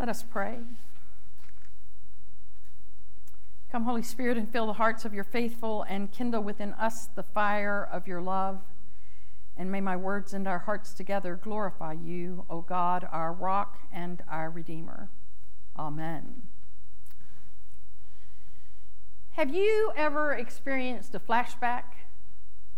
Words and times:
Let 0.00 0.08
us 0.08 0.22
pray. 0.22 0.60
Come, 3.70 3.84
Holy 3.84 4.00
Spirit, 4.00 4.38
and 4.38 4.50
fill 4.50 4.66
the 4.66 4.72
hearts 4.72 5.04
of 5.04 5.12
your 5.12 5.24
faithful 5.24 5.82
and 5.82 6.10
kindle 6.10 6.42
within 6.42 6.72
us 6.72 7.04
the 7.14 7.22
fire 7.22 7.86
of 7.92 8.06
your 8.06 8.22
love. 8.22 8.62
And 9.58 9.70
may 9.70 9.82
my 9.82 9.96
words 9.96 10.32
and 10.32 10.48
our 10.48 10.60
hearts 10.60 10.94
together 10.94 11.36
glorify 11.36 11.92
you, 11.92 12.46
O 12.48 12.62
God, 12.62 13.06
our 13.12 13.30
rock 13.30 13.78
and 13.92 14.22
our 14.26 14.48
Redeemer. 14.48 15.10
Amen. 15.78 16.44
Have 19.32 19.54
you 19.54 19.92
ever 19.96 20.32
experienced 20.32 21.14
a 21.14 21.20
flashback? 21.20 21.82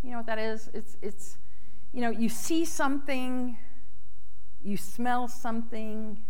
You 0.03 0.11
know 0.11 0.17
what 0.17 0.27
that 0.27 0.41
is? 0.41 0.71
It's, 0.75 0.97
it's 1.01 1.37
you 1.93 2.01
know, 2.01 2.11
you 2.11 2.29
see 2.29 2.65
something, 2.65 3.59
you 4.61 4.77
smell 4.77 5.29
something, 5.29 6.25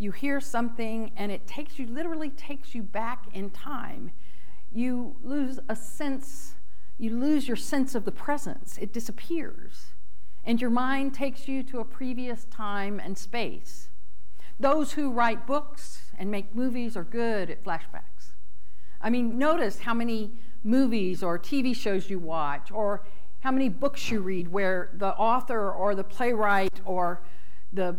you 0.00 0.12
hear 0.12 0.40
something, 0.40 1.12
and 1.14 1.30
it 1.30 1.46
takes 1.46 1.78
you, 1.78 1.86
literally 1.86 2.30
takes 2.30 2.74
you 2.74 2.82
back 2.82 3.26
in 3.34 3.50
time. 3.50 4.12
You 4.72 5.16
lose 5.22 5.60
a 5.68 5.76
sense, 5.76 6.54
you 6.96 7.10
lose 7.10 7.46
your 7.46 7.56
sense 7.56 7.94
of 7.94 8.06
the 8.06 8.12
presence, 8.12 8.78
it 8.78 8.94
disappears. 8.94 9.88
And 10.42 10.58
your 10.58 10.70
mind 10.70 11.12
takes 11.12 11.46
you 11.46 11.62
to 11.64 11.80
a 11.80 11.84
previous 11.84 12.46
time 12.46 12.98
and 12.98 13.18
space. 13.18 13.90
Those 14.58 14.92
who 14.92 15.12
write 15.12 15.46
books 15.46 16.10
and 16.18 16.30
make 16.30 16.54
movies 16.54 16.96
are 16.96 17.04
good 17.04 17.50
at 17.50 17.62
flashbacks. 17.62 18.32
I 19.02 19.10
mean, 19.10 19.38
notice 19.38 19.80
how 19.80 19.92
many 19.92 20.32
movies 20.64 21.22
or 21.22 21.38
TV 21.38 21.76
shows 21.76 22.08
you 22.08 22.18
watch, 22.18 22.70
or 22.70 23.02
how 23.40 23.50
many 23.50 23.68
books 23.68 24.10
you 24.10 24.20
read 24.20 24.48
where 24.48 24.88
the 24.94 25.14
author 25.14 25.70
or 25.70 25.94
the 25.94 26.04
playwright 26.04 26.80
or 26.86 27.22
the 27.70 27.96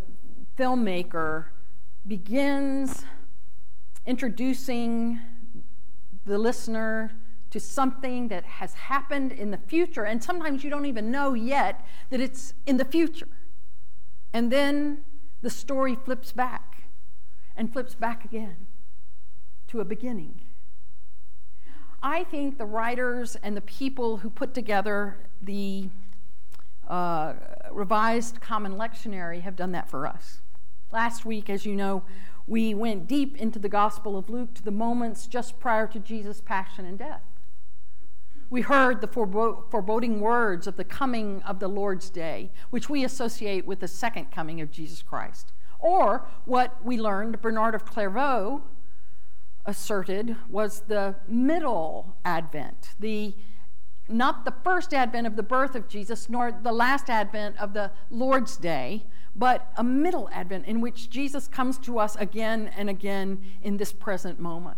filmmaker 0.57 1.45
begins 2.08 3.05
introducing 4.05 5.20
the 6.26 6.38
listener 6.38 7.12
to 7.52 7.60
something 7.60 8.30
that 8.30 8.46
has 8.46 8.74
happened 8.74 9.32
in 9.32 9.52
the 9.52 9.58
future, 9.58 10.04
and 10.04 10.24
sometimes 10.24 10.63
you 10.63 10.70
don't 10.70 10.85
even 10.85 11.12
know 11.12 11.34
yet 11.34 11.85
that 12.10 12.20
it's 12.20 12.54
in 12.66 12.77
the 12.77 12.85
future. 12.85 13.27
And 14.34 14.52
then 14.52 15.04
the 15.41 15.49
story 15.49 15.96
flips 15.96 16.32
back 16.32 16.84
and 17.55 17.71
flips 17.71 17.93
back 17.93 18.24
again 18.24 18.68
to 19.68 19.82
a 19.82 19.86
beginning. 19.86 20.41
I 22.02 22.24
think 22.24 22.58
the 22.58 22.65
writers 22.65 23.36
and 23.43 23.55
the 23.55 23.62
people 23.62 24.18
who 24.18 24.30
put 24.30 24.54
together 24.54 25.18
the 25.41 25.90
uh, 26.88 27.34
revised 27.71 28.41
common 28.41 28.76
lectionary 28.76 29.41
have 29.41 29.55
done 29.55 29.74
that 29.74 29.90
for 29.90 30.08
us. 30.08 30.41
Last 30.91 31.25
week, 31.25 31.49
as 31.49 31.65
you 31.65 31.73
know, 31.75 32.03
we 32.47 32.73
went 32.73 33.07
deep 33.07 33.37
into 33.37 33.59
the 33.59 33.70
Gospel 33.70 34.17
of 34.17 34.29
Luke 34.29 34.53
to 34.55 34.63
the 34.63 34.71
moments 34.71 35.25
just 35.25 35.59
prior 35.59 35.87
to 35.87 35.99
Jesus' 35.99 36.41
passion 36.41 36.85
and 36.85 36.97
death. 36.97 37.21
We 38.49 38.61
heard 38.61 38.99
the 38.99 39.07
foreboding 39.07 40.19
words 40.19 40.67
of 40.67 40.75
the 40.75 40.84
coming 40.84 41.41
of 41.43 41.59
the 41.59 41.69
Lord's 41.69 42.09
Day, 42.09 42.51
which 42.69 42.89
we 42.89 43.05
associate 43.05 43.65
with 43.65 43.79
the 43.79 43.87
second 43.87 44.31
coming 44.31 44.59
of 44.59 44.69
Jesus 44.69 45.01
Christ. 45.01 45.53
Or 45.79 46.27
what 46.43 46.84
we 46.84 46.99
learned, 46.99 47.41
Bernard 47.41 47.73
of 47.73 47.85
Clairvaux 47.85 48.62
asserted, 49.65 50.35
was 50.49 50.81
the 50.81 51.15
middle 51.25 52.17
advent, 52.25 52.95
the 52.99 53.34
not 54.09 54.43
the 54.43 54.53
first 54.65 54.93
advent 54.93 55.25
of 55.25 55.37
the 55.37 55.43
birth 55.43 55.73
of 55.73 55.87
Jesus, 55.87 56.27
nor 56.27 56.51
the 56.51 56.73
last 56.73 57.09
advent 57.09 57.55
of 57.57 57.73
the 57.73 57.91
Lord's 58.09 58.57
Day, 58.57 59.05
but 59.35 59.71
a 59.77 59.84
middle 59.84 60.29
advent 60.32 60.65
in 60.65 60.82
which 60.82 61.10
Jesus 61.10 61.48
comes 61.48 61.77
to 61.79 61.99
us 61.99 62.15
again 62.18 62.71
and 62.76 62.90
again 62.90 63.41
in 63.63 63.77
this 63.77 63.93
present 63.93 64.40
moment. 64.40 64.78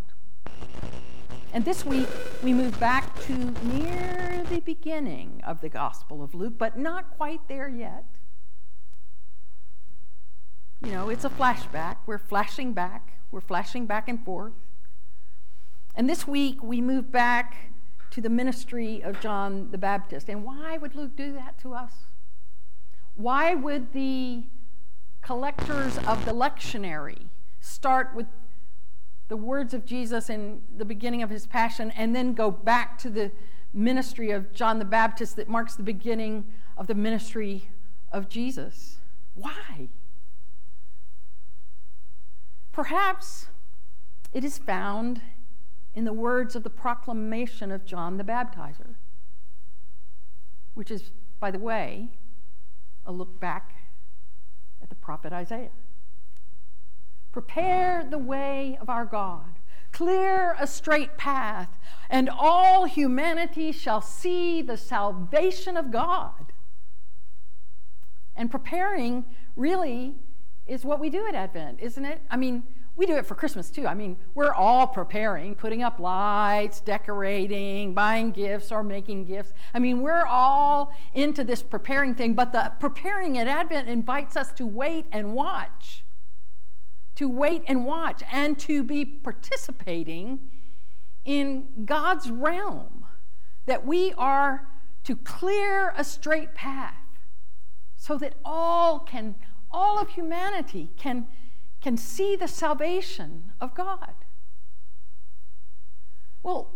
And 1.52 1.64
this 1.64 1.84
week, 1.84 2.08
we 2.42 2.52
move 2.52 2.78
back 2.80 3.20
to 3.22 3.32
near 3.62 4.42
the 4.50 4.60
beginning 4.60 5.40
of 5.46 5.60
the 5.60 5.68
Gospel 5.68 6.22
of 6.22 6.34
Luke, 6.34 6.54
but 6.58 6.76
not 6.76 7.10
quite 7.10 7.46
there 7.46 7.68
yet. 7.68 8.04
You 10.82 10.90
know, 10.90 11.08
it's 11.08 11.24
a 11.24 11.30
flashback. 11.30 11.98
We're 12.06 12.18
flashing 12.18 12.72
back, 12.72 13.18
we're 13.30 13.40
flashing 13.40 13.86
back 13.86 14.08
and 14.08 14.24
forth. 14.24 14.52
And 15.94 16.10
this 16.10 16.26
week, 16.26 16.62
we 16.62 16.80
move 16.80 17.12
back 17.12 17.70
to 18.10 18.20
the 18.20 18.28
ministry 18.28 19.00
of 19.00 19.20
John 19.20 19.70
the 19.70 19.78
Baptist. 19.78 20.28
And 20.28 20.44
why 20.44 20.76
would 20.76 20.94
Luke 20.94 21.16
do 21.16 21.32
that 21.34 21.58
to 21.60 21.72
us? 21.72 21.92
Why 23.16 23.54
would 23.54 23.92
the 23.92 24.44
collectors 25.22 25.98
of 25.98 26.24
the 26.24 26.32
lectionary 26.32 27.28
start 27.60 28.14
with 28.14 28.26
the 29.28 29.36
words 29.36 29.72
of 29.72 29.86
Jesus 29.86 30.28
in 30.28 30.62
the 30.76 30.84
beginning 30.84 31.22
of 31.22 31.30
his 31.30 31.46
passion 31.46 31.90
and 31.92 32.14
then 32.14 32.34
go 32.34 32.50
back 32.50 32.98
to 32.98 33.10
the 33.10 33.32
ministry 33.72 34.30
of 34.30 34.52
John 34.52 34.78
the 34.78 34.84
Baptist 34.84 35.36
that 35.36 35.48
marks 35.48 35.74
the 35.74 35.82
beginning 35.82 36.44
of 36.76 36.86
the 36.86 36.94
ministry 36.94 37.70
of 38.12 38.28
Jesus? 38.28 38.98
Why? 39.34 39.88
Perhaps 42.72 43.46
it 44.32 44.44
is 44.44 44.58
found 44.58 45.20
in 45.94 46.04
the 46.04 46.12
words 46.12 46.56
of 46.56 46.64
the 46.64 46.70
proclamation 46.70 47.70
of 47.70 47.84
John 47.84 48.16
the 48.16 48.24
Baptizer, 48.24 48.96
which 50.74 50.90
is, 50.90 51.10
by 51.38 51.50
the 51.50 51.58
way, 51.58 52.10
a 53.06 53.12
look 53.12 53.40
back 53.40 53.74
at 54.82 54.88
the 54.88 54.94
prophet 54.94 55.32
Isaiah. 55.32 55.70
Prepare 57.32 58.06
the 58.08 58.18
way 58.18 58.78
of 58.80 58.88
our 58.88 59.04
God, 59.04 59.58
clear 59.92 60.56
a 60.58 60.66
straight 60.66 61.16
path, 61.16 61.78
and 62.08 62.30
all 62.30 62.84
humanity 62.84 63.72
shall 63.72 64.00
see 64.00 64.62
the 64.62 64.76
salvation 64.76 65.76
of 65.76 65.90
God. 65.90 66.52
And 68.36 68.50
preparing 68.50 69.24
really 69.56 70.14
is 70.66 70.84
what 70.84 71.00
we 71.00 71.10
do 71.10 71.26
at 71.26 71.34
Advent, 71.34 71.80
isn't 71.80 72.04
it? 72.04 72.20
I 72.30 72.36
mean, 72.36 72.64
we 72.96 73.06
do 73.06 73.16
it 73.16 73.26
for 73.26 73.34
Christmas 73.34 73.70
too. 73.70 73.86
I 73.86 73.94
mean, 73.94 74.16
we're 74.34 74.52
all 74.52 74.86
preparing, 74.86 75.56
putting 75.56 75.82
up 75.82 75.98
lights, 75.98 76.80
decorating, 76.80 77.92
buying 77.92 78.30
gifts, 78.30 78.70
or 78.70 78.84
making 78.84 79.24
gifts. 79.24 79.52
I 79.72 79.80
mean, 79.80 80.00
we're 80.00 80.26
all 80.26 80.92
into 81.12 81.42
this 81.42 81.62
preparing 81.62 82.14
thing, 82.14 82.34
but 82.34 82.52
the 82.52 82.72
preparing 82.78 83.36
at 83.36 83.48
Advent 83.48 83.88
invites 83.88 84.36
us 84.36 84.52
to 84.52 84.66
wait 84.66 85.06
and 85.10 85.34
watch. 85.34 86.04
To 87.16 87.28
wait 87.28 87.62
and 87.66 87.84
watch 87.84 88.22
and 88.32 88.58
to 88.60 88.84
be 88.84 89.04
participating 89.04 90.50
in 91.24 91.84
God's 91.84 92.30
realm. 92.30 93.06
That 93.66 93.84
we 93.84 94.12
are 94.16 94.68
to 95.04 95.16
clear 95.16 95.92
a 95.96 96.04
straight 96.04 96.54
path 96.54 96.94
so 97.96 98.16
that 98.18 98.34
all 98.44 99.00
can, 99.00 99.34
all 99.70 99.98
of 99.98 100.10
humanity 100.10 100.90
can 100.96 101.26
can 101.84 101.98
see 101.98 102.34
the 102.34 102.48
salvation 102.48 103.52
of 103.60 103.74
God. 103.74 104.14
Well, 106.42 106.70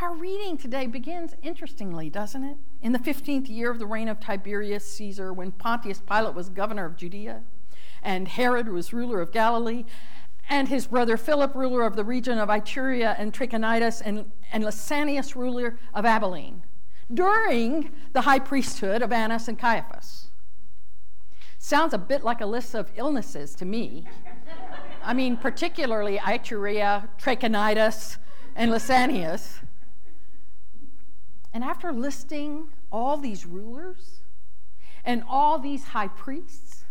our 0.00 0.12
reading 0.12 0.58
today 0.58 0.88
begins 0.88 1.36
interestingly, 1.40 2.10
doesn't 2.10 2.42
it? 2.42 2.56
In 2.82 2.90
the 2.90 2.98
15th 2.98 3.48
year 3.48 3.70
of 3.70 3.78
the 3.78 3.86
reign 3.86 4.08
of 4.08 4.18
Tiberius 4.18 4.84
Caesar, 4.94 5.32
when 5.32 5.52
Pontius 5.52 6.00
Pilate 6.00 6.34
was 6.34 6.48
governor 6.48 6.84
of 6.84 6.96
Judea, 6.96 7.42
and 8.02 8.26
Herod 8.26 8.68
was 8.68 8.92
ruler 8.92 9.20
of 9.20 9.30
Galilee, 9.30 9.84
and 10.48 10.66
his 10.66 10.88
brother 10.88 11.16
Philip, 11.16 11.54
ruler 11.54 11.86
of 11.86 11.94
the 11.94 12.02
region 12.02 12.36
of 12.38 12.48
Iturea 12.48 13.14
and 13.20 13.32
Trachonitis, 13.32 14.02
and, 14.04 14.32
and 14.50 14.64
Lysanias, 14.64 15.36
ruler 15.36 15.78
of 15.94 16.04
Abilene, 16.04 16.64
during 17.14 17.92
the 18.14 18.22
high 18.22 18.40
priesthood 18.40 19.00
of 19.00 19.12
Annas 19.12 19.46
and 19.46 19.56
Caiaphas. 19.56 20.30
Sounds 21.62 21.92
a 21.92 21.98
bit 21.98 22.24
like 22.24 22.40
a 22.40 22.46
list 22.46 22.74
of 22.74 22.90
illnesses 22.96 23.54
to 23.54 23.66
me. 23.66 24.06
I 25.02 25.14
mean, 25.14 25.36
particularly 25.36 26.18
Iturea, 26.18 27.08
Trachonitis, 27.18 28.18
and 28.54 28.70
Lysanias. 28.70 29.58
And 31.52 31.64
after 31.64 31.92
listing 31.92 32.68
all 32.92 33.16
these 33.16 33.46
rulers 33.46 34.20
and 35.04 35.24
all 35.28 35.58
these 35.58 35.84
high 35.84 36.08
priests, 36.08 36.84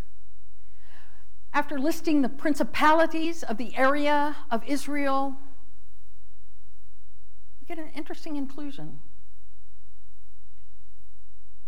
after 1.52 1.78
listing 1.78 2.22
the 2.22 2.28
principalities 2.28 3.42
of 3.42 3.56
the 3.56 3.76
area 3.76 4.36
of 4.50 4.62
Israel, 4.66 5.36
we 7.60 7.66
get 7.66 7.78
an 7.78 7.90
interesting 7.94 8.36
inclusion. 8.36 9.00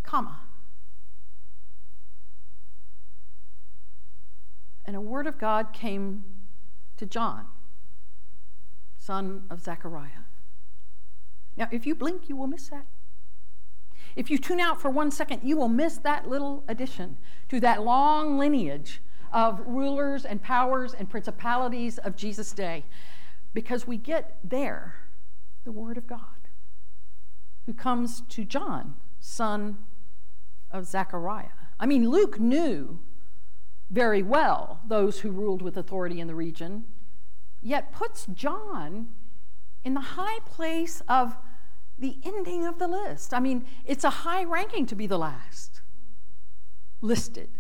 Comma. 0.02 0.40
And 4.84 4.96
a 4.96 5.00
word 5.00 5.26
of 5.26 5.38
God 5.38 5.72
came 5.72 6.24
to 6.96 7.06
John, 7.06 7.46
son 8.98 9.44
of 9.50 9.60
Zechariah. 9.60 10.26
Now, 11.56 11.68
if 11.70 11.86
you 11.86 11.94
blink, 11.94 12.28
you 12.28 12.36
will 12.36 12.46
miss 12.46 12.68
that. 12.68 12.86
If 14.16 14.30
you 14.30 14.38
tune 14.38 14.60
out 14.60 14.80
for 14.80 14.90
one 14.90 15.10
second, 15.10 15.40
you 15.42 15.56
will 15.56 15.68
miss 15.68 15.98
that 15.98 16.28
little 16.28 16.64
addition 16.68 17.16
to 17.48 17.60
that 17.60 17.82
long 17.82 18.38
lineage 18.38 19.00
of 19.32 19.60
rulers 19.66 20.24
and 20.24 20.42
powers 20.42 20.92
and 20.92 21.08
principalities 21.08 21.98
of 21.98 22.16
Jesus' 22.16 22.52
day. 22.52 22.84
Because 23.54 23.86
we 23.86 23.96
get 23.96 24.38
there 24.44 24.96
the 25.64 25.72
Word 25.72 25.96
of 25.96 26.06
God, 26.06 26.48
who 27.66 27.72
comes 27.72 28.22
to 28.28 28.44
John, 28.44 28.94
son 29.20 29.78
of 30.70 30.86
Zechariah. 30.86 31.48
I 31.78 31.86
mean, 31.86 32.08
Luke 32.08 32.40
knew 32.40 32.98
very 33.92 34.22
well 34.22 34.80
those 34.88 35.20
who 35.20 35.30
ruled 35.30 35.62
with 35.62 35.76
authority 35.76 36.18
in 36.18 36.26
the 36.26 36.34
region, 36.34 36.84
yet 37.60 37.92
puts 37.92 38.26
John 38.26 39.08
in 39.84 39.94
the 39.94 40.00
high 40.00 40.40
place 40.46 41.02
of 41.08 41.36
the 41.98 42.18
ending 42.24 42.66
of 42.66 42.78
the 42.78 42.88
list. 42.88 43.34
I 43.34 43.38
mean, 43.38 43.66
it's 43.84 44.02
a 44.02 44.10
high 44.10 44.44
ranking 44.44 44.86
to 44.86 44.94
be 44.94 45.06
the 45.06 45.18
last 45.18 45.82
listed. 47.02 47.50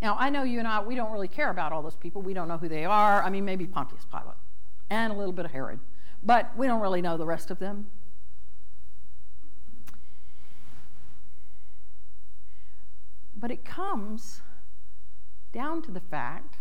Now, 0.00 0.16
I 0.18 0.30
know 0.30 0.44
you 0.44 0.60
and 0.60 0.68
I, 0.68 0.80
we 0.80 0.94
don't 0.94 1.10
really 1.10 1.28
care 1.28 1.50
about 1.50 1.72
all 1.72 1.82
those 1.82 1.96
people. 1.96 2.22
We 2.22 2.32
don't 2.32 2.48
know 2.48 2.56
who 2.56 2.68
they 2.68 2.84
are. 2.84 3.22
I 3.22 3.28
mean, 3.28 3.44
maybe 3.44 3.66
Pontius 3.66 4.06
Pilate 4.10 4.36
and 4.88 5.12
a 5.12 5.16
little 5.16 5.32
bit 5.32 5.44
of 5.44 5.50
Herod, 5.50 5.80
but 6.22 6.56
we 6.56 6.66
don't 6.66 6.80
really 6.80 7.02
know 7.02 7.16
the 7.16 7.26
rest 7.26 7.50
of 7.50 7.58
them. 7.58 7.88
But 13.40 13.50
it 13.50 13.64
comes 13.64 14.42
down 15.50 15.80
to 15.82 15.90
the 15.90 16.00
fact 16.00 16.58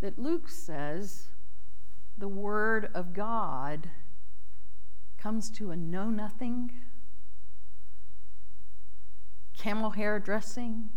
that 0.00 0.18
Luke 0.18 0.48
says 0.48 1.28
the 2.18 2.26
Word 2.26 2.90
of 2.94 3.14
God 3.14 3.90
comes 5.16 5.48
to 5.50 5.70
a 5.70 5.76
know 5.76 6.10
nothing, 6.10 6.72
camel 9.56 9.90
hair 9.90 10.18
dressing, 10.18 10.88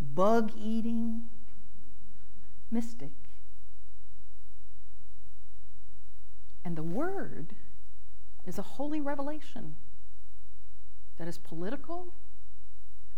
bug 0.00 0.50
eating 0.56 1.22
mystic. 2.68 3.12
And 6.64 6.74
the 6.74 6.82
Word 6.82 7.54
is 8.44 8.58
a 8.58 8.62
holy 8.62 9.00
revelation 9.00 9.76
that 11.16 11.28
is 11.28 11.38
political 11.38 12.12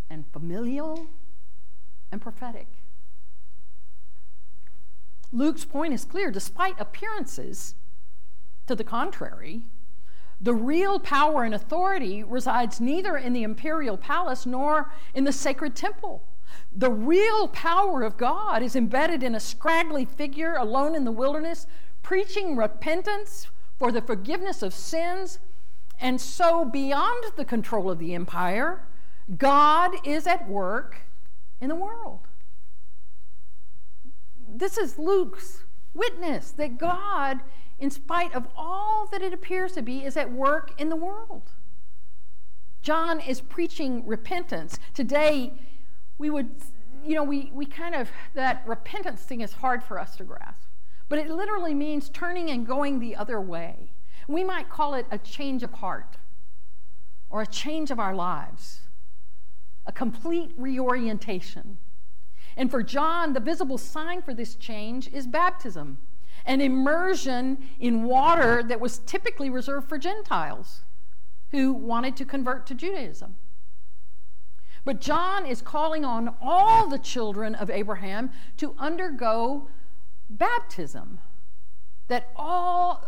and 0.08 0.24
familial 0.32 1.06
and 2.12 2.20
prophetic. 2.20 2.66
Luke's 5.32 5.64
point 5.64 5.92
is 5.92 6.04
clear. 6.04 6.30
Despite 6.30 6.80
appearances 6.80 7.74
to 8.66 8.74
the 8.74 8.84
contrary, 8.84 9.62
the 10.40 10.54
real 10.54 10.98
power 11.00 11.42
and 11.42 11.54
authority 11.54 12.22
resides 12.22 12.80
neither 12.80 13.16
in 13.16 13.32
the 13.32 13.42
imperial 13.42 13.96
palace 13.96 14.46
nor 14.46 14.92
in 15.12 15.24
the 15.24 15.32
sacred 15.32 15.74
temple. 15.74 16.22
The 16.70 16.90
real 16.90 17.48
power 17.48 18.02
of 18.02 18.16
God 18.16 18.62
is 18.62 18.76
embedded 18.76 19.22
in 19.22 19.34
a 19.34 19.40
scraggly 19.40 20.04
figure 20.04 20.54
alone 20.54 20.94
in 20.94 21.04
the 21.04 21.12
wilderness, 21.12 21.66
preaching 22.02 22.56
repentance 22.56 23.48
for 23.78 23.90
the 23.90 24.02
forgiveness 24.02 24.62
of 24.62 24.74
sins. 24.74 25.38
And 26.00 26.20
so, 26.20 26.64
beyond 26.64 27.24
the 27.36 27.44
control 27.44 27.90
of 27.90 27.98
the 27.98 28.14
empire, 28.14 28.82
God 29.38 29.94
is 30.04 30.26
at 30.26 30.48
work 30.48 31.02
in 31.60 31.68
the 31.68 31.74
world. 31.74 32.20
This 34.48 34.76
is 34.76 34.98
Luke's 34.98 35.64
witness 35.94 36.50
that 36.52 36.78
God, 36.78 37.40
in 37.78 37.90
spite 37.90 38.34
of 38.34 38.46
all 38.56 39.06
that 39.10 39.22
it 39.22 39.32
appears 39.32 39.72
to 39.72 39.82
be, 39.82 40.04
is 40.04 40.16
at 40.16 40.30
work 40.30 40.78
in 40.78 40.90
the 40.90 40.96
world. 40.96 41.52
John 42.82 43.18
is 43.18 43.40
preaching 43.40 44.06
repentance. 44.06 44.78
Today, 44.92 45.54
we 46.18 46.28
would, 46.28 46.50
you 47.02 47.14
know, 47.14 47.24
we, 47.24 47.50
we 47.54 47.64
kind 47.64 47.94
of, 47.94 48.10
that 48.34 48.62
repentance 48.66 49.22
thing 49.22 49.40
is 49.40 49.54
hard 49.54 49.82
for 49.82 49.98
us 49.98 50.16
to 50.16 50.24
grasp. 50.24 50.68
But 51.08 51.18
it 51.18 51.30
literally 51.30 51.74
means 51.74 52.10
turning 52.10 52.50
and 52.50 52.66
going 52.66 52.98
the 52.98 53.16
other 53.16 53.40
way. 53.40 53.92
We 54.28 54.44
might 54.44 54.68
call 54.68 54.94
it 54.94 55.06
a 55.10 55.18
change 55.18 55.62
of 55.62 55.72
heart 55.72 56.18
or 57.30 57.40
a 57.42 57.46
change 57.46 57.90
of 57.90 57.98
our 57.98 58.14
lives 58.14 58.83
a 59.86 59.92
complete 59.92 60.52
reorientation. 60.56 61.78
And 62.56 62.70
for 62.70 62.82
John, 62.82 63.32
the 63.32 63.40
visible 63.40 63.78
sign 63.78 64.22
for 64.22 64.32
this 64.32 64.54
change 64.54 65.12
is 65.12 65.26
baptism, 65.26 65.98
an 66.46 66.60
immersion 66.60 67.58
in 67.81 68.04
water 68.04 68.62
that 68.62 68.81
was 68.81 68.98
typically 68.98 69.50
reserved 69.50 69.88
for 69.88 69.98
Gentiles 69.98 70.82
who 71.50 71.72
wanted 71.72 72.16
to 72.16 72.25
convert 72.25 72.66
to 72.66 72.75
Judaism. 72.75 73.36
But 74.84 75.00
John 75.00 75.46
is 75.46 75.62
calling 75.62 76.04
on 76.04 76.34
all 76.42 76.88
the 76.88 76.98
children 76.98 77.54
of 77.54 77.70
Abraham 77.70 78.31
to 78.58 78.75
undergo 78.78 79.69
baptism, 80.28 81.20
that 82.08 82.31
all, 82.36 83.04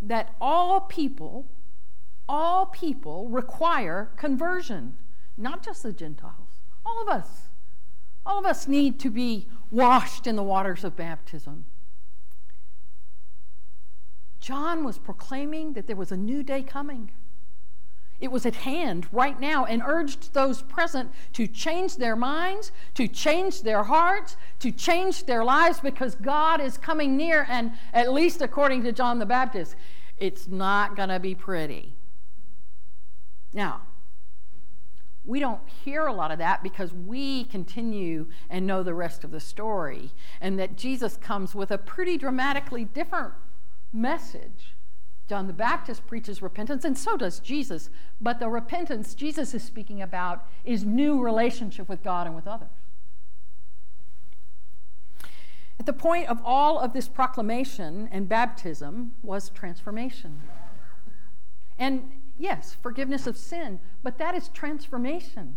that 0.00 0.34
all 0.40 0.80
people, 0.80 1.46
all 2.28 2.66
people 2.66 3.28
require 3.28 4.10
conversion 4.16 4.96
not 5.36 5.64
just 5.64 5.82
the 5.82 5.92
Gentiles, 5.92 6.62
all 6.84 7.02
of 7.02 7.08
us. 7.08 7.48
All 8.24 8.38
of 8.40 8.44
us 8.44 8.66
need 8.66 8.98
to 9.00 9.10
be 9.10 9.46
washed 9.70 10.26
in 10.26 10.34
the 10.34 10.42
waters 10.42 10.82
of 10.82 10.96
baptism. 10.96 11.64
John 14.40 14.84
was 14.84 14.98
proclaiming 14.98 15.74
that 15.74 15.86
there 15.86 15.96
was 15.96 16.10
a 16.10 16.16
new 16.16 16.42
day 16.42 16.62
coming. 16.62 17.10
It 18.18 18.32
was 18.32 18.46
at 18.46 18.56
hand 18.56 19.06
right 19.12 19.38
now 19.38 19.66
and 19.66 19.82
urged 19.84 20.32
those 20.32 20.62
present 20.62 21.12
to 21.34 21.46
change 21.46 21.96
their 21.96 22.16
minds, 22.16 22.72
to 22.94 23.06
change 23.06 23.62
their 23.62 23.84
hearts, 23.84 24.36
to 24.60 24.72
change 24.72 25.26
their 25.26 25.44
lives 25.44 25.80
because 25.80 26.14
God 26.14 26.60
is 26.60 26.78
coming 26.78 27.16
near. 27.16 27.46
And 27.48 27.72
at 27.92 28.12
least 28.12 28.40
according 28.40 28.84
to 28.84 28.92
John 28.92 29.18
the 29.18 29.26
Baptist, 29.26 29.76
it's 30.16 30.48
not 30.48 30.96
going 30.96 31.10
to 31.10 31.20
be 31.20 31.34
pretty. 31.34 31.94
Now, 33.52 33.82
we 35.26 35.40
don't 35.40 35.60
hear 35.68 36.06
a 36.06 36.12
lot 36.12 36.30
of 36.30 36.38
that 36.38 36.62
because 36.62 36.92
we 36.92 37.44
continue 37.44 38.26
and 38.48 38.66
know 38.66 38.82
the 38.82 38.94
rest 38.94 39.24
of 39.24 39.30
the 39.30 39.40
story, 39.40 40.12
and 40.40 40.58
that 40.58 40.76
Jesus 40.76 41.16
comes 41.16 41.54
with 41.54 41.70
a 41.70 41.78
pretty 41.78 42.16
dramatically 42.16 42.84
different 42.84 43.34
message. 43.92 44.74
John 45.28 45.48
the 45.48 45.52
Baptist 45.52 46.06
preaches 46.06 46.40
repentance, 46.40 46.84
and 46.84 46.96
so 46.96 47.16
does 47.16 47.40
Jesus. 47.40 47.90
But 48.20 48.38
the 48.38 48.48
repentance 48.48 49.14
Jesus 49.14 49.54
is 49.54 49.64
speaking 49.64 50.00
about 50.00 50.46
is 50.64 50.84
new 50.84 51.20
relationship 51.20 51.88
with 51.88 52.04
God 52.04 52.26
and 52.26 52.36
with 52.36 52.46
others. 52.46 52.68
At 55.78 55.86
the 55.86 55.92
point 55.92 56.28
of 56.28 56.40
all 56.44 56.78
of 56.78 56.92
this 56.92 57.08
proclamation 57.08 58.08
and 58.12 58.28
baptism 58.28 59.12
was 59.22 59.50
transformation. 59.50 60.40
And 61.78 62.12
yes, 62.38 62.76
forgiveness 62.82 63.26
of 63.26 63.36
sin, 63.36 63.80
but 64.02 64.18
that 64.18 64.34
is 64.34 64.48
transformation. 64.48 65.56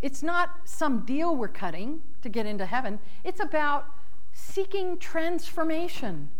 It's 0.00 0.22
not 0.22 0.50
some 0.64 1.04
deal 1.04 1.36
we're 1.36 1.48
cutting 1.48 2.02
to 2.22 2.28
get 2.28 2.46
into 2.46 2.66
heaven, 2.66 2.98
it's 3.24 3.40
about 3.40 3.86
seeking 4.32 4.98
transformation. 4.98 6.30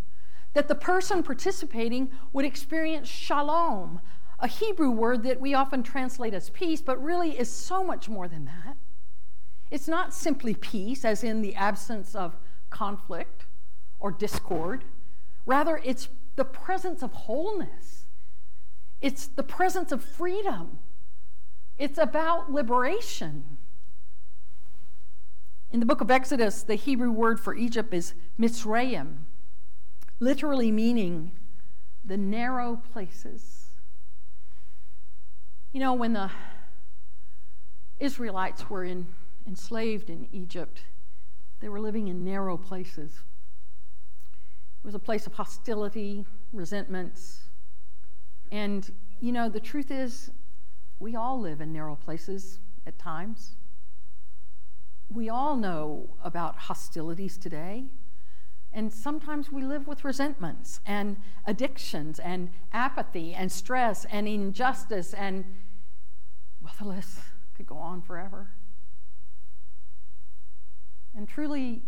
That 0.55 0.69
the 0.69 0.75
person 0.75 1.23
participating 1.23 2.11
would 2.35 2.45
experience 2.45 3.09
shalom, 3.09 4.01
a 4.39 4.47
Hebrew 4.47 4.91
word 4.91 5.23
that 5.23 5.41
we 5.41 5.55
often 5.55 5.83
translate 5.83 6.35
as 6.35 6.51
peace, 6.51 6.83
but 6.83 7.03
really 7.03 7.39
is 7.39 7.51
so 7.51 7.83
much 7.83 8.09
more 8.09 8.29
than 8.29 8.45
that. 8.45 8.77
It's 9.71 9.89
not 9.89 10.13
simply 10.13 10.55
peace, 10.55 11.07
as 11.07 11.25
in 11.25 11.41
the 11.41 11.55
absence 11.55 12.15
of 12.15 12.37
conflict 12.69 13.47
or 13.99 14.11
discord. 14.11 14.85
Rather, 15.47 15.81
it's 15.83 16.09
the 16.37 16.45
presence 16.45 17.03
of 17.03 17.13
wholeness 17.13 18.02
it's 19.03 19.27
the 19.27 19.43
presence 19.43 19.91
of 19.93 20.03
freedom. 20.03 20.79
It's 21.77 21.99
about 21.99 22.53
liberation. 22.53 23.59
In 25.73 25.81
the 25.81 25.87
book 25.87 26.01
of 26.01 26.11
Exodus, 26.11 26.63
the 26.63 26.77
Hebrew 26.77 27.11
word 27.11 27.41
for 27.41 27.55
Egypt 27.55 27.93
is 27.93 28.15
Mitzrayim, 28.39 29.17
literally 30.21 30.71
meaning 30.71 31.33
the 32.05 32.17
narrow 32.17 32.77
places. 32.93 33.67
You 35.73 35.81
know, 35.81 35.95
when 35.95 36.13
the 36.13 36.31
Israelites 37.99 38.71
were 38.71 38.85
in, 38.85 39.07
enslaved 39.47 40.11
in 40.11 40.29
Egypt, 40.31 40.85
they 41.61 41.69
were 41.69 41.81
living 41.81 42.09
in 42.09 42.25
narrow 42.25 42.57
places. 42.57 43.13
It 44.83 44.85
was 44.85 44.95
a 44.95 45.01
place 45.01 45.27
of 45.27 45.35
hostility, 45.35 46.27
resentments, 46.53 47.45
and, 48.53 48.93
you 49.19 49.33
know, 49.33 49.49
the 49.49 49.59
truth 49.59 49.91
is, 49.91 50.31
we 51.01 51.17
all 51.17 51.41
live 51.41 51.63
in 51.63 51.73
narrow 51.73 51.97
places 51.97 52.59
at 52.87 52.99
times. 52.99 53.57
We 55.09 55.31
all 55.31 55.57
know 55.57 56.11
about 56.23 56.57
hostilities 56.57 57.39
today. 57.39 57.87
And 58.71 58.93
sometimes 58.93 59.51
we 59.51 59.63
live 59.63 59.87
with 59.87 60.05
resentments 60.05 60.81
and 60.87 61.17
addictions 61.47 62.19
and 62.19 62.51
apathy 62.73 63.35
and 63.35 63.51
stress 63.51 64.05
and 64.11 64.29
injustice, 64.29 65.15
and 65.15 65.45
well, 66.63 66.75
the 66.79 66.87
list 66.87 67.19
could 67.57 67.67
go 67.67 67.77
on 67.77 68.03
forever. 68.03 68.51
And 71.15 71.27
truly, 71.27 71.83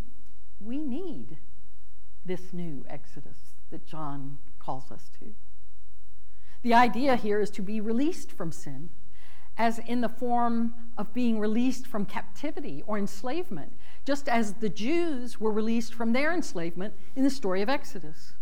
we 0.60 0.78
need 0.78 1.38
this 2.24 2.52
new 2.52 2.84
Exodus 2.88 3.38
that 3.70 3.86
John 3.86 4.38
calls 4.58 4.90
us 4.90 5.10
to. 5.20 5.34
The 6.64 6.72
idea 6.72 7.14
here 7.14 7.40
is 7.40 7.50
to 7.50 7.62
be 7.62 7.82
released 7.82 8.32
from 8.32 8.50
sin, 8.50 8.88
as 9.58 9.78
in 9.80 10.00
the 10.00 10.08
form 10.08 10.72
of 10.96 11.12
being 11.12 11.38
released 11.38 11.86
from 11.86 12.06
captivity 12.06 12.82
or 12.86 12.96
enslavement, 12.96 13.74
just 14.06 14.30
as 14.30 14.54
the 14.54 14.70
Jews 14.70 15.38
were 15.38 15.52
released 15.52 15.92
from 15.92 16.14
their 16.14 16.32
enslavement 16.32 16.94
in 17.14 17.22
the 17.22 17.28
story 17.28 17.60
of 17.60 17.68
Exodus. 17.68 18.32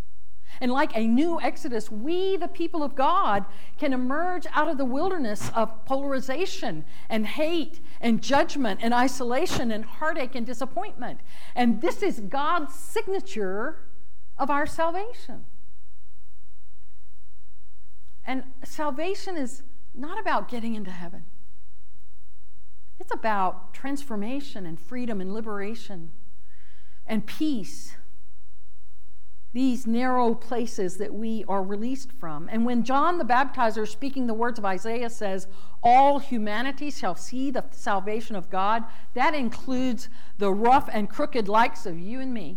And 0.61 0.71
like 0.71 0.97
a 0.97 1.05
new 1.05 1.41
Exodus, 1.41 1.91
we, 1.91 2.37
the 2.37 2.47
people 2.47 2.85
of 2.85 2.95
God, 2.95 3.45
can 3.77 3.93
emerge 3.93 4.47
out 4.53 4.69
of 4.69 4.79
the 4.79 4.85
wilderness 4.85 5.51
of 5.53 5.85
polarization 5.85 6.85
and 7.09 7.27
hate 7.27 7.81
and 8.01 8.23
judgment 8.23 8.79
and 8.85 8.95
isolation 8.95 9.73
and 9.73 9.85
heartache 9.85 10.37
and 10.37 10.47
disappointment. 10.47 11.19
And 11.57 11.81
this 11.81 12.05
is 12.05 12.21
God's 12.21 12.73
signature 12.73 13.79
of 14.39 14.49
our 14.49 14.67
salvation. 14.67 15.45
And 18.25 18.45
salvation 18.65 19.37
is 19.37 19.63
not 19.95 20.19
about 20.19 20.49
getting 20.49 20.75
into 20.75 20.91
heaven. 20.91 21.25
It's 22.99 23.13
about 23.13 23.75
transformation 23.75 24.65
and 24.65 24.79
freedom 24.79 25.21
and 25.21 25.35
liberation 25.35 26.13
and 27.07 27.27
peace 27.27 27.97
these 29.53 29.87
narrow 29.87 30.35
places 30.35 30.97
that 30.97 31.13
we 31.13 31.45
are 31.47 31.63
released 31.63 32.11
from. 32.11 32.49
And 32.51 32.65
when 32.65 32.85
John 32.85 33.19
the 33.19 33.25
Baptizer, 33.25 33.87
speaking 33.87 34.27
the 34.27 34.35
words 34.35 34.59
of 34.59 34.65
Isaiah, 34.65 35.11
says, 35.11 35.47
All 35.83 36.21
humanity 36.21 36.91
shall 36.91 37.15
see 37.15 37.51
the 37.51 37.65
salvation 37.71 38.35
of 38.35 38.49
God, 38.49 38.85
that 39.15 39.35
includes 39.35 40.09
the 40.39 40.53
rough 40.53 40.89
and 40.91 41.11
crooked 41.11 41.49
likes 41.49 41.85
of 41.85 41.99
you 41.99 42.19
and 42.19 42.33
me. 42.33 42.57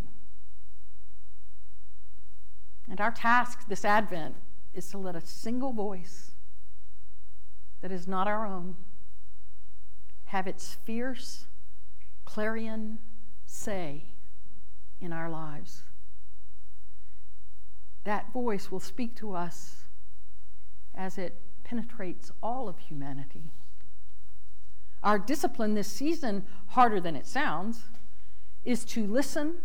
And 2.90 3.02
our 3.02 3.12
task 3.12 3.68
this 3.68 3.84
Advent 3.84 4.36
is 4.76 4.88
to 4.90 4.98
let 4.98 5.16
a 5.16 5.22
single 5.22 5.74
voice 5.74 6.32
that 7.82 7.92
is 7.92 8.08
not 8.08 8.28
our 8.28 8.46
own 8.46 8.76
have 10.26 10.48
its 10.48 10.74
fierce 10.74 11.46
clarion 12.26 12.98
say 13.46 14.04
in 15.00 15.14
our 15.14 15.30
lives 15.30 15.84
that 18.06 18.32
voice 18.32 18.72
will 18.72 18.80
speak 18.80 19.16
to 19.16 19.34
us 19.34 19.84
as 20.94 21.18
it 21.18 21.42
penetrates 21.64 22.32
all 22.42 22.70
of 22.70 22.78
humanity. 22.78 23.52
Our 25.04 25.20
discipline 25.20 25.74
this 25.74 25.88
season, 25.88 26.46
harder 26.68 27.02
than 27.02 27.16
it 27.16 27.28
sounds, 27.28 27.84
is 28.64 28.86
to 28.86 29.06
listen. 29.06 29.56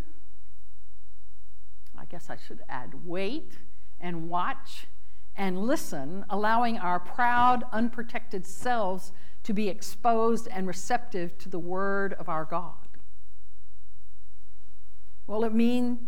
I 1.97 2.05
guess 2.05 2.29
I 2.29 2.35
should 2.35 2.61
add 2.67 3.05
wait 3.05 3.53
and 3.99 4.27
watch 4.27 4.87
and 5.35 5.65
listen, 5.65 6.25
allowing 6.29 6.77
our 6.77 6.99
proud, 6.99 7.63
unprotected 7.71 8.45
selves 8.45 9.11
to 9.43 9.53
be 9.53 9.69
exposed 9.69 10.47
and 10.51 10.67
receptive 10.67 11.37
to 11.39 11.49
the 11.49 11.59
word 11.59 12.13
of 12.13 12.29
our 12.29 12.45
God. 12.45 12.75
Well, 15.27 15.43
it 15.43 15.53
mean, 15.53 16.07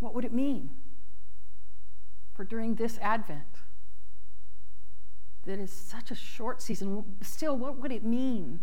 what 0.00 0.14
would 0.14 0.24
it 0.24 0.32
mean? 0.32 0.70
for 2.34 2.44
during 2.44 2.74
this 2.74 2.98
Advent. 3.00 3.60
That 5.44 5.58
is 5.58 5.72
such 5.72 6.10
a 6.10 6.14
short 6.14 6.62
season. 6.62 7.04
Still, 7.20 7.56
what 7.56 7.78
would 7.78 7.92
it 7.92 8.04
mean 8.04 8.60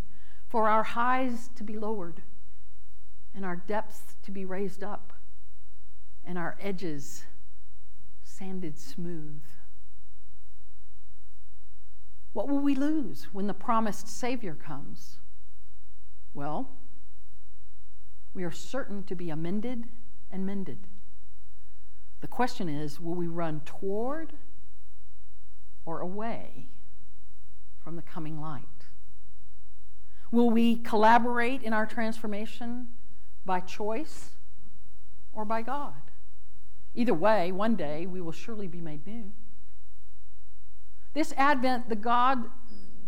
for 0.47 0.67
our 0.67 0.83
highs 0.83 1.49
to 1.55 1.63
be 1.63 1.77
lowered 1.77 2.21
and 3.35 3.45
our 3.45 3.55
depths 3.55 4.15
to 4.23 4.31
be 4.31 4.45
raised 4.45 4.83
up 4.83 5.13
and 6.25 6.37
our 6.37 6.57
edges 6.59 7.23
sanded 8.23 8.79
smooth? 8.79 9.41
What 12.39 12.47
will 12.47 12.59
we 12.59 12.73
lose 12.73 13.27
when 13.33 13.47
the 13.47 13.53
promised 13.53 14.07
Savior 14.07 14.55
comes? 14.55 15.17
Well, 16.33 16.69
we 18.33 18.45
are 18.45 18.51
certain 18.51 19.03
to 19.07 19.13
be 19.13 19.29
amended 19.29 19.89
and 20.31 20.45
mended. 20.45 20.87
The 22.21 22.29
question 22.29 22.69
is 22.69 22.97
will 22.97 23.13
we 23.13 23.27
run 23.27 23.59
toward 23.65 24.31
or 25.83 25.99
away 25.99 26.69
from 27.83 27.97
the 27.97 28.01
coming 28.01 28.39
light? 28.39 28.85
Will 30.31 30.49
we 30.49 30.77
collaborate 30.77 31.61
in 31.61 31.73
our 31.73 31.85
transformation 31.85 32.87
by 33.45 33.59
choice 33.59 34.29
or 35.33 35.43
by 35.43 35.61
God? 35.61 36.03
Either 36.95 37.13
way, 37.13 37.51
one 37.51 37.75
day 37.75 38.05
we 38.05 38.21
will 38.21 38.31
surely 38.31 38.67
be 38.67 38.79
made 38.79 39.05
new. 39.05 39.33
This 41.13 41.33
Advent, 41.37 41.89
the 41.89 41.95
God, 41.95 42.45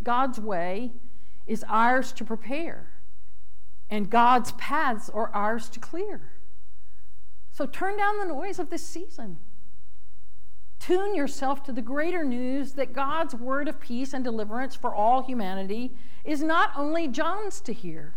God's 0.03 0.39
way 0.39 0.91
is 1.45 1.63
ours 1.67 2.11
to 2.13 2.25
prepare, 2.25 2.87
and 3.89 4.09
God's 4.09 4.51
paths 4.53 5.09
are 5.09 5.29
ours 5.33 5.69
to 5.69 5.79
clear. 5.79 6.21
So 7.51 7.65
turn 7.65 7.97
down 7.97 8.17
the 8.19 8.25
noise 8.25 8.59
of 8.59 8.69
this 8.69 8.85
season. 8.85 9.37
Tune 10.79 11.13
yourself 11.13 11.61
to 11.63 11.71
the 11.71 11.81
greater 11.81 12.23
news 12.23 12.73
that 12.73 12.93
God's 12.93 13.35
word 13.35 13.67
of 13.67 13.79
peace 13.79 14.13
and 14.13 14.23
deliverance 14.23 14.75
for 14.75 14.95
all 14.95 15.21
humanity 15.21 15.91
is 16.23 16.41
not 16.41 16.71
only 16.75 17.07
John's 17.07 17.61
to 17.61 17.73
hear, 17.73 18.15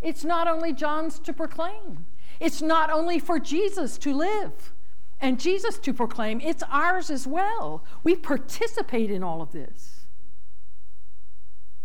it's 0.00 0.24
not 0.24 0.46
only 0.46 0.72
John's 0.72 1.18
to 1.18 1.32
proclaim, 1.32 2.06
it's 2.38 2.62
not 2.62 2.90
only 2.90 3.18
for 3.18 3.40
Jesus 3.40 3.98
to 3.98 4.14
live 4.14 4.72
and 5.20 5.38
Jesus 5.38 5.78
to 5.78 5.92
proclaim, 5.92 6.40
it's 6.40 6.62
ours 6.70 7.10
as 7.10 7.26
well. 7.26 7.84
We 8.02 8.16
participate 8.16 9.10
in 9.10 9.22
all 9.22 9.42
of 9.42 9.52
this. 9.52 10.06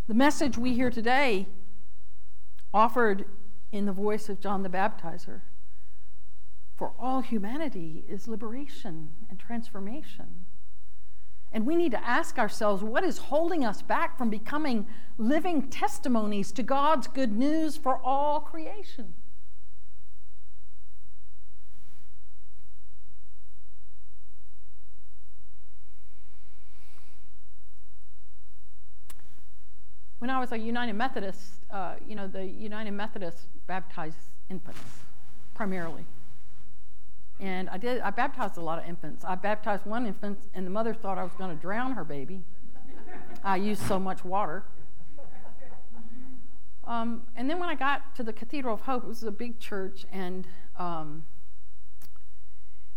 The 0.07 0.13
message 0.13 0.57
we 0.57 0.73
hear 0.73 0.89
today, 0.89 1.47
offered 2.73 3.25
in 3.71 3.85
the 3.85 3.91
voice 3.91 4.29
of 4.29 4.39
John 4.39 4.63
the 4.63 4.69
Baptizer, 4.69 5.41
for 6.77 6.93
all 6.99 7.21
humanity 7.21 8.05
is 8.07 8.27
liberation 8.27 9.09
and 9.29 9.39
transformation. 9.39 10.45
And 11.51 11.65
we 11.65 11.75
need 11.75 11.91
to 11.91 12.05
ask 12.05 12.37
ourselves 12.37 12.83
what 12.83 13.03
is 13.03 13.17
holding 13.17 13.63
us 13.63 13.81
back 13.81 14.17
from 14.17 14.29
becoming 14.29 14.87
living 15.17 15.69
testimonies 15.69 16.51
to 16.51 16.63
God's 16.63 17.07
good 17.07 17.31
news 17.31 17.77
for 17.77 17.97
all 18.03 18.41
creation? 18.41 19.13
When 30.25 30.31
I 30.31 30.39
was 30.39 30.51
a 30.51 30.57
United 30.57 30.93
Methodist, 30.93 31.39
uh, 31.69 31.97
you 32.03 32.15
know, 32.15 32.25
the 32.25 32.43
United 32.43 32.89
Methodists 32.93 33.45
baptized 33.67 34.17
infants 34.49 34.79
primarily. 35.53 36.03
And 37.39 37.69
I 37.69 37.77
did. 37.77 38.01
I 38.01 38.09
baptized 38.09 38.57
a 38.57 38.61
lot 38.61 38.79
of 38.79 38.89
infants. 38.89 39.23
I 39.23 39.35
baptized 39.35 39.85
one 39.85 40.07
infant, 40.07 40.39
and 40.55 40.65
the 40.65 40.71
mother 40.71 40.95
thought 40.95 41.19
I 41.19 41.23
was 41.23 41.33
going 41.33 41.55
to 41.55 41.61
drown 41.61 41.91
her 41.91 42.03
baby. 42.03 42.41
I 43.43 43.57
used 43.57 43.83
so 43.83 43.99
much 43.99 44.25
water. 44.25 44.63
Um, 46.85 47.21
and 47.35 47.47
then 47.47 47.59
when 47.59 47.69
I 47.69 47.75
got 47.75 48.15
to 48.15 48.23
the 48.23 48.33
Cathedral 48.33 48.73
of 48.73 48.81
Hope, 48.81 49.03
it 49.03 49.07
was 49.07 49.21
a 49.21 49.29
big 49.29 49.59
church, 49.59 50.07
and 50.11 50.47
um, 50.79 51.23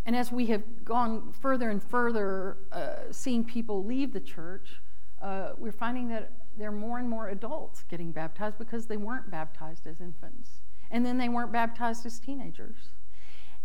and 0.07 0.17
as 0.17 0.33
we 0.33 0.47
have 0.47 0.63
gone 0.83 1.35
further 1.39 1.69
and 1.69 1.83
further, 1.83 2.57
uh, 2.73 3.11
seeing 3.11 3.45
people 3.45 3.85
leave 3.85 4.15
the 4.15 4.21
church, 4.21 4.81
uh, 5.21 5.51
we're 5.59 5.73
finding 5.73 6.09
that 6.09 6.33
there 6.59 6.69
are 6.69 6.73
more 6.73 6.99
and 6.99 7.09
more 7.09 7.29
adults 7.29 7.85
getting 7.89 8.11
baptized 8.11 8.59
because 8.59 8.87
they 8.87 8.97
weren't 8.97 9.31
baptized 9.31 9.87
as 9.87 10.01
infants, 10.01 10.61
and 10.91 11.07
then 11.07 11.19
they 11.19 11.29
weren't 11.29 11.53
baptized 11.53 12.05
as 12.05 12.19
teenagers. 12.19 12.91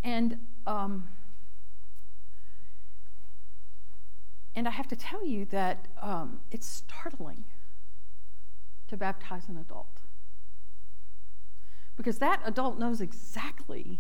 And 0.03 0.39
um, 0.67 1.09
and 4.55 4.67
I 4.67 4.71
have 4.71 4.87
to 4.89 4.95
tell 4.95 5.25
you 5.25 5.45
that 5.45 5.87
um, 6.01 6.41
it's 6.51 6.67
startling 6.67 7.43
to 8.87 8.97
baptize 8.97 9.49
an 9.49 9.57
adult 9.57 10.01
because 11.97 12.19
that 12.19 12.41
adult 12.45 12.77
knows 12.77 13.01
exactly 13.01 13.99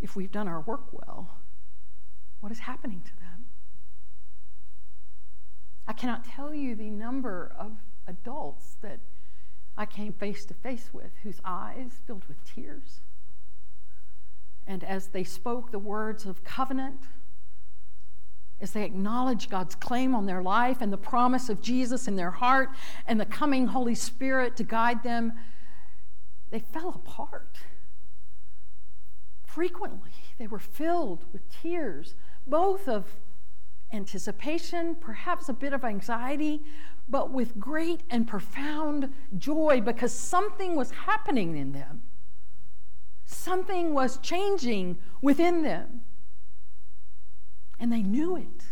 if 0.00 0.16
we've 0.16 0.32
done 0.32 0.48
our 0.48 0.60
work 0.60 0.92
well 0.92 1.36
what 2.40 2.50
is 2.50 2.60
happening 2.60 3.00
to 3.04 3.16
them. 3.16 3.41
I 5.86 5.92
cannot 5.92 6.24
tell 6.24 6.54
you 6.54 6.74
the 6.74 6.90
number 6.90 7.52
of 7.58 7.72
adults 8.06 8.76
that 8.82 9.00
I 9.76 9.86
came 9.86 10.12
face 10.12 10.44
to 10.46 10.54
face 10.54 10.90
with 10.92 11.12
whose 11.22 11.40
eyes 11.44 12.00
filled 12.06 12.24
with 12.26 12.42
tears 12.44 13.00
and 14.66 14.84
as 14.84 15.08
they 15.08 15.24
spoke 15.24 15.70
the 15.70 15.78
words 15.78 16.24
of 16.24 16.44
covenant, 16.44 17.00
as 18.60 18.72
they 18.72 18.84
acknowledged 18.84 19.50
God's 19.50 19.74
claim 19.74 20.14
on 20.14 20.26
their 20.26 20.42
life 20.42 20.78
and 20.80 20.92
the 20.92 20.98
promise 20.98 21.48
of 21.48 21.60
Jesus 21.60 22.06
in 22.06 22.14
their 22.14 22.30
heart 22.30 22.70
and 23.06 23.20
the 23.20 23.26
coming 23.26 23.66
Holy 23.66 23.94
Spirit 23.94 24.56
to 24.56 24.64
guide 24.64 25.02
them, 25.02 25.32
they 26.50 26.60
fell 26.60 26.90
apart. 26.90 27.58
Frequently, 29.44 30.12
they 30.38 30.46
were 30.46 30.60
filled 30.60 31.24
with 31.32 31.42
tears, 31.50 32.14
both 32.46 32.88
of 32.88 33.06
anticipation, 33.92 34.94
perhaps 34.94 35.48
a 35.48 35.52
bit 35.52 35.72
of 35.72 35.84
anxiety, 35.84 36.62
but 37.08 37.30
with 37.30 37.58
great 37.58 38.02
and 38.10 38.26
profound 38.26 39.12
joy 39.36 39.80
because 39.80 40.12
something 40.12 40.74
was 40.76 40.90
happening 40.90 41.56
in 41.56 41.72
them. 41.72 42.02
Something 43.24 43.94
was 43.94 44.18
changing 44.18 44.98
within 45.20 45.62
them. 45.62 46.00
And 47.78 47.92
they 47.92 48.02
knew 48.02 48.36
it. 48.36 48.64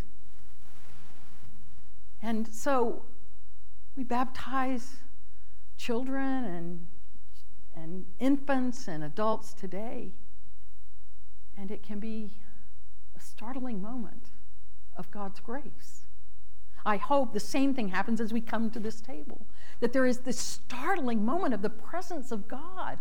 And 2.23 2.47
so 2.49 3.03
we 3.97 4.05
baptize 4.05 4.97
children 5.77 6.45
and, 6.45 6.87
and 7.75 8.07
infants 8.19 8.87
and 8.87 9.03
adults 9.03 9.53
today. 9.53 10.13
And 11.57 11.71
it 11.71 11.83
can 11.83 11.99
be 11.99 12.35
a 13.17 13.21
startling 13.21 13.83
moment 13.83 14.31
of 15.01 15.11
God's 15.11 15.41
grace. 15.41 16.03
I 16.87 16.97
hope 16.97 17.33
the 17.33 17.41
same 17.41 17.75
thing 17.75 17.89
happens 17.89 18.21
as 18.21 18.33
we 18.33 18.41
come 18.41 18.71
to 18.71 18.79
this 18.79 19.01
table, 19.01 19.47
that 19.81 19.93
there 19.93 20.07
is 20.07 20.19
this 20.19 20.39
startling 20.39 21.25
moment 21.25 21.55
of 21.55 21.63
the 21.63 21.71
presence 21.71 22.31
of 22.31 22.47
God, 22.47 22.99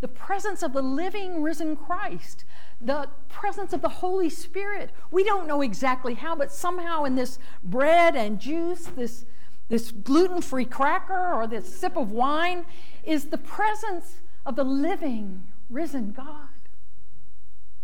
the 0.00 0.08
presence 0.08 0.62
of 0.62 0.72
the 0.72 0.82
living, 0.82 1.42
risen 1.42 1.76
Christ, 1.76 2.44
the 2.80 3.08
presence 3.28 3.72
of 3.72 3.82
the 3.82 3.88
Holy 3.88 4.28
Spirit. 4.28 4.90
We 5.10 5.22
don't 5.22 5.46
know 5.46 5.60
exactly 5.62 6.14
how, 6.14 6.34
but 6.34 6.50
somehow 6.50 7.04
in 7.04 7.14
this 7.14 7.38
bread 7.62 8.16
and 8.16 8.40
juice, 8.40 8.86
this, 8.86 9.24
this 9.68 9.92
gluten 9.92 10.40
free 10.40 10.64
cracker 10.64 11.32
or 11.32 11.46
this 11.46 11.78
sip 11.78 11.96
of 11.96 12.10
wine, 12.10 12.64
is 13.04 13.26
the 13.26 13.38
presence 13.38 14.16
of 14.44 14.56
the 14.56 14.64
living, 14.64 15.44
risen 15.70 16.10
God, 16.10 16.48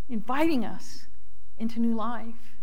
inviting 0.08 0.64
us 0.64 1.06
into 1.58 1.78
new 1.78 1.94
life. 1.94 2.57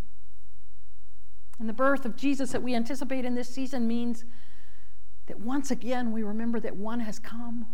And 1.60 1.70
the 1.70 1.74
birth 1.74 2.06
of 2.06 2.16
Jesus 2.16 2.52
that 2.52 2.62
we 2.62 2.76
anticipate 2.76 3.26
in 3.26 3.36
this 3.36 3.50
season 3.50 3.88
means 3.88 4.26
that 5.28 5.40
once 5.40 5.72
again 5.72 6.12
we 6.12 6.24
remember 6.24 6.60
that 6.60 6.76
one 6.76 7.00
has 7.00 7.18
come 7.18 7.66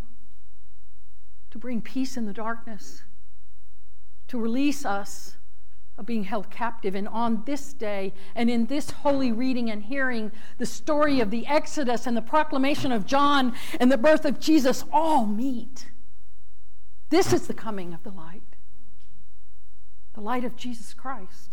to 1.50 1.58
bring 1.58 1.82
peace 1.82 2.16
in 2.16 2.26
the 2.26 2.32
darkness, 2.32 3.02
to 4.28 4.38
release 4.38 4.86
us 4.86 5.36
of 5.98 6.06
being 6.06 6.24
held 6.24 6.48
captive. 6.48 6.94
And 6.94 7.06
on 7.08 7.42
this 7.44 7.74
day, 7.74 8.14
and 8.34 8.48
in 8.48 8.66
this 8.66 8.90
holy 8.90 9.32
reading 9.32 9.70
and 9.70 9.82
hearing, 9.82 10.32
the 10.58 10.64
story 10.64 11.20
of 11.20 11.30
the 11.30 11.46
Exodus 11.46 12.06
and 12.06 12.16
the 12.16 12.22
proclamation 12.22 12.92
of 12.92 13.04
John 13.04 13.54
and 13.78 13.92
the 13.92 13.98
birth 13.98 14.24
of 14.24 14.40
Jesus 14.40 14.84
all 14.90 15.26
meet. 15.26 15.90
This 17.10 17.32
is 17.32 17.46
the 17.46 17.54
coming 17.54 17.92
of 17.92 18.02
the 18.04 18.10
light, 18.10 18.56
the 20.14 20.22
light 20.22 20.44
of 20.44 20.56
Jesus 20.56 20.94
Christ 20.94 21.51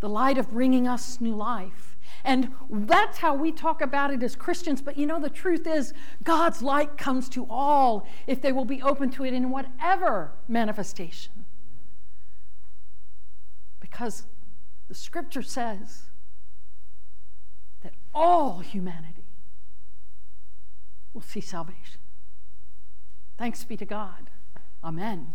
the 0.00 0.08
light 0.08 0.38
of 0.38 0.50
bringing 0.50 0.88
us 0.88 1.20
new 1.20 1.34
life. 1.34 1.96
And 2.24 2.52
that's 2.70 3.18
how 3.18 3.34
we 3.34 3.52
talk 3.52 3.80
about 3.80 4.12
it 4.12 4.22
as 4.22 4.36
Christians. 4.36 4.82
But 4.82 4.98
you 4.98 5.06
know, 5.06 5.20
the 5.20 5.30
truth 5.30 5.66
is, 5.66 5.92
God's 6.22 6.62
light 6.62 6.98
comes 6.98 7.28
to 7.30 7.46
all 7.48 8.06
if 8.26 8.42
they 8.42 8.52
will 8.52 8.64
be 8.64 8.82
open 8.82 9.10
to 9.10 9.24
it 9.24 9.32
in 9.32 9.50
whatever 9.50 10.32
manifestation. 10.48 11.44
Because 13.80 14.26
the 14.88 14.94
scripture 14.94 15.42
says 15.42 16.10
that 17.82 17.92
all 18.14 18.58
humanity 18.58 19.24
will 21.14 21.22
see 21.22 21.40
salvation. 21.40 22.00
Thanks 23.38 23.64
be 23.64 23.76
to 23.76 23.86
God. 23.86 24.30
Amen. 24.84 25.32